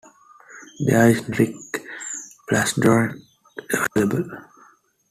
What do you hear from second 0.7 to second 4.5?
There is no generic Faslodex available.